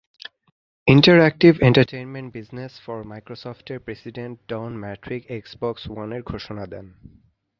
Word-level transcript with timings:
Interactive 0.87 1.51
entertainment 1.61 2.27
business 2.33 2.73
for 2.85 2.97
মাইক্রোসফটের 3.03 3.79
president 3.79 4.35
Don 4.47 4.71
Mattrick 4.77 5.23
Xbox 5.31 5.83
ওয়ানের 5.89 6.21
ঘোষণা 6.23 6.65
দেন। 6.65 6.85